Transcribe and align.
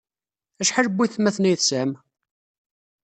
Acḥal 0.61 0.87
n 0.91 0.95
waytmaten 0.97 1.47
ay 1.49 1.55
tesɛam? 1.59 1.91